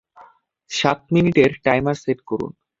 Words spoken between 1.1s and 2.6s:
মিনিটের timer set করুন।